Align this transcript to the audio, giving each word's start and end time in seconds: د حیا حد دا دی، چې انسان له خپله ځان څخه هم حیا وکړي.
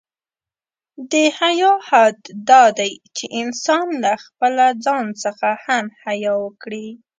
د 1.11 1.13
حیا 1.37 1.73
حد 1.87 2.19
دا 2.49 2.63
دی، 2.79 2.91
چې 3.15 3.25
انسان 3.41 3.85
له 4.03 4.13
خپله 4.25 4.65
ځان 4.85 5.05
څخه 5.23 5.49
هم 5.65 5.85
حیا 6.01 6.33
وکړي. 6.43 6.87